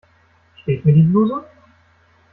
Steht 0.63 0.83
mir 0.83 0.93
die 0.93 1.03
Bluse? 1.03 1.43